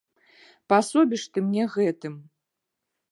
[0.71, 2.13] Пасобіш ты мне гэтым!